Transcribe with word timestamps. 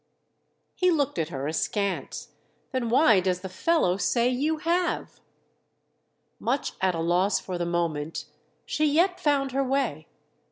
He 0.73 0.89
looked 0.89 1.19
at 1.19 1.29
her 1.29 1.45
askance. 1.45 2.29
"Then 2.71 2.89
why 2.89 3.19
does 3.19 3.41
the 3.41 3.49
fellow 3.49 3.97
say 3.97 4.29
you 4.29 4.57
have?" 4.57 5.19
Much 6.39 6.73
at 6.81 6.95
a 6.95 6.99
loss 6.99 7.39
for 7.39 7.59
the 7.59 7.67
moment, 7.67 8.25
she 8.65 8.87
yet 8.87 9.19
found 9.19 9.51
her 9.51 9.63
way. 9.63 10.07